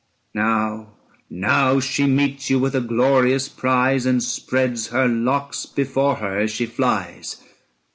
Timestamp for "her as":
6.15-6.49